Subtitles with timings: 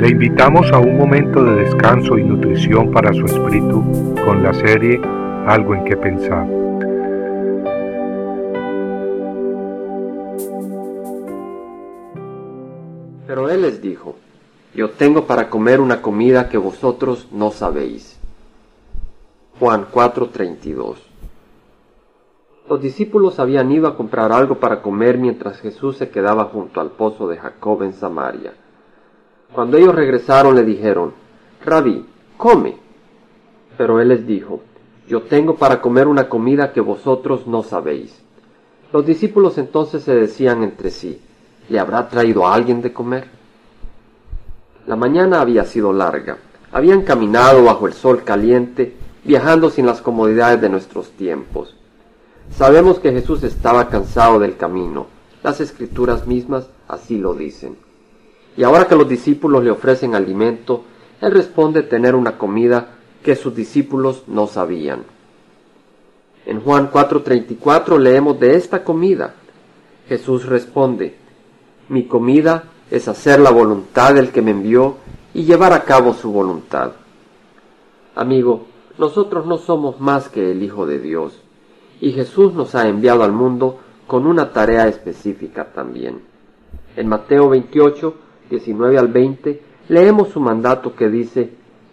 [0.00, 3.84] Le invitamos a un momento de descanso y nutrición para su espíritu
[4.24, 4.98] con la serie
[5.46, 6.46] Algo en que pensar.
[13.26, 14.16] Pero él les dijo,
[14.74, 18.18] yo tengo para comer una comida que vosotros no sabéis.
[19.58, 20.96] Juan 4:32
[22.70, 26.92] Los discípulos habían ido a comprar algo para comer mientras Jesús se quedaba junto al
[26.92, 28.54] pozo de Jacob en Samaria.
[29.52, 31.12] Cuando ellos regresaron le dijeron,
[31.64, 32.04] Rabí,
[32.36, 32.76] come.
[33.76, 34.60] Pero él les dijo,
[35.08, 38.16] yo tengo para comer una comida que vosotros no sabéis.
[38.92, 41.20] Los discípulos entonces se decían entre sí,
[41.68, 43.28] ¿le habrá traído a alguien de comer?
[44.86, 46.38] La mañana había sido larga.
[46.72, 51.76] Habían caminado bajo el sol caliente, viajando sin las comodidades de nuestros tiempos.
[52.56, 55.06] Sabemos que Jesús estaba cansado del camino.
[55.42, 57.76] Las escrituras mismas así lo dicen.
[58.56, 60.84] Y ahora que los discípulos le ofrecen alimento,
[61.20, 65.04] él responde tener una comida que sus discípulos no sabían.
[66.46, 69.34] En Juan 4:34 leemos de esta comida.
[70.08, 71.16] Jesús responde,
[71.88, 74.96] mi comida es hacer la voluntad del que me envió
[75.34, 76.92] y llevar a cabo su voluntad.
[78.14, 78.66] Amigo,
[78.98, 81.40] nosotros no somos más que el Hijo de Dios,
[82.00, 86.22] y Jesús nos ha enviado al mundo con una tarea específica también.
[86.96, 88.14] En Mateo 28,
[88.50, 91.50] 19 al 20, leemos su mandato que dice,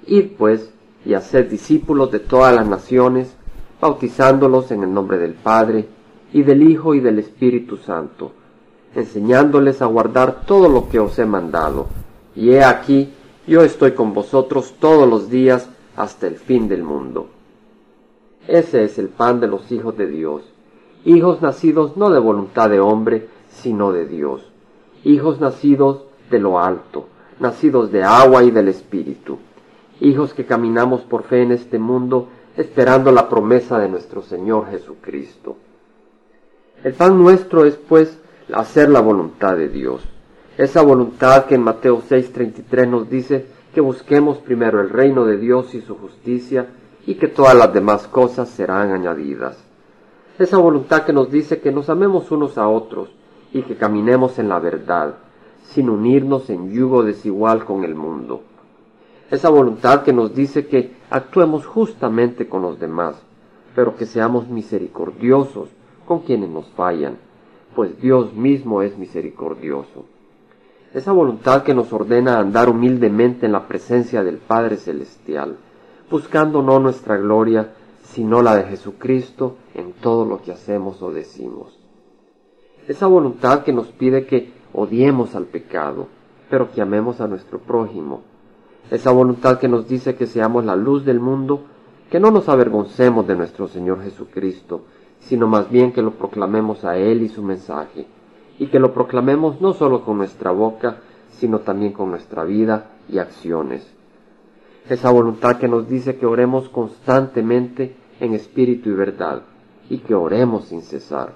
[0.08, 0.72] Id pues
[1.06, 3.36] y haced discípulos de todas las naciones,
[3.80, 5.88] bautizándolos en el nombre del Padre,
[6.34, 8.32] y del Hijo y del Espíritu Santo,
[8.96, 11.88] enseñándoles a guardar todo lo que os he mandado.
[12.36, 13.14] Y he aquí,
[13.48, 17.28] yo estoy con vosotros todos los días hasta el fin del mundo.
[18.48, 20.44] Ese es el pan de los hijos de Dios,
[21.06, 24.42] hijos nacidos no de voluntad de hombre, sino de Dios,
[25.04, 27.08] hijos nacidos de lo alto,
[27.40, 29.38] nacidos de agua y del Espíritu,
[30.00, 35.58] hijos que caminamos por fe en este mundo, esperando la promesa de nuestro Señor Jesucristo.
[36.84, 38.20] El pan nuestro es, pues,
[38.54, 40.02] hacer la voluntad de Dios.
[40.58, 45.76] Esa voluntad que en Mateo 6:33 nos dice que busquemos primero el reino de Dios
[45.76, 46.68] y su justicia
[47.06, 49.64] y que todas las demás cosas serán añadidas.
[50.40, 53.10] Esa voluntad que nos dice que nos amemos unos a otros
[53.54, 55.16] y que caminemos en la verdad,
[55.72, 58.42] sin unirnos en yugo desigual con el mundo.
[59.32, 63.22] Esa voluntad que nos dice que actuemos justamente con los demás,
[63.76, 65.70] pero que seamos misericordiosos
[66.06, 67.18] con quienes nos fallan
[67.78, 70.06] pues Dios mismo es misericordioso.
[70.96, 75.58] Esa voluntad que nos ordena andar humildemente en la presencia del Padre Celestial,
[76.10, 81.78] buscando no nuestra gloria, sino la de Jesucristo en todo lo que hacemos o decimos.
[82.88, 86.08] Esa voluntad que nos pide que odiemos al pecado,
[86.52, 88.22] pero que amemos a nuestro prójimo.
[88.92, 91.64] Esa voluntad que nos dice que seamos la luz del mundo,
[92.12, 94.82] que no nos avergoncemos de nuestro Señor Jesucristo,
[95.20, 98.06] sino más bien que lo proclamemos a Él y su mensaje,
[98.60, 100.98] y que lo proclamemos no solo con nuestra boca,
[101.32, 103.92] sino también con nuestra vida y acciones.
[104.88, 109.42] Esa voluntad que nos dice que oremos constantemente en espíritu y verdad,
[109.90, 111.34] y que oremos sin cesar.